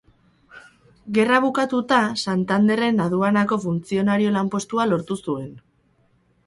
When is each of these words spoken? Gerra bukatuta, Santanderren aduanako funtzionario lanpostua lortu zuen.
Gerra 1.17 1.41
bukatuta, 1.43 1.99
Santanderren 2.27 3.05
aduanako 3.07 3.61
funtzionario 3.67 4.35
lanpostua 4.39 4.89
lortu 4.93 5.21
zuen. 5.29 5.55